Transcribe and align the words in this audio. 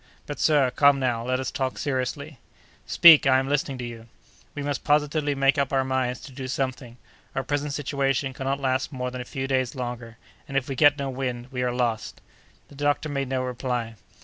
"But, 0.25 0.39
sir, 0.39 0.71
come 0.75 0.99
now, 0.99 1.23
let 1.23 1.39
us 1.39 1.51
talk 1.51 1.77
seriously." 1.77 2.39
"Speak! 2.87 3.27
I 3.27 3.37
am 3.37 3.47
listening 3.47 3.77
to 3.77 3.85
you." 3.85 4.07
"We 4.55 4.63
must 4.63 4.83
positively 4.83 5.35
make 5.35 5.59
up 5.59 5.71
our 5.71 5.83
minds 5.83 6.21
to 6.21 6.31
do 6.31 6.47
something. 6.47 6.97
Our 7.35 7.43
present 7.43 7.73
situation 7.73 8.33
cannot 8.33 8.59
last 8.59 8.91
more 8.91 9.11
than 9.11 9.21
a 9.21 9.25
few 9.25 9.47
days 9.47 9.75
longer, 9.75 10.17
and 10.47 10.57
if 10.57 10.67
we 10.67 10.73
get 10.73 10.97
no 10.97 11.11
wind, 11.11 11.49
we 11.51 11.61
are 11.61 11.71
lost." 11.71 12.19
The 12.69 12.73
doctor 12.75 13.09
made 13.09 13.29
no 13.29 13.43
reply. 13.43 13.93